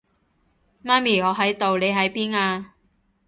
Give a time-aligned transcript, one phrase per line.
[0.83, 2.73] 媽咪，我喺度，你喺邊啊？